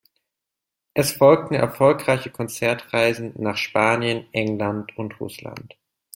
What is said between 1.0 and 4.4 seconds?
folgten erfolgreiche Konzertreisen nach Spanien,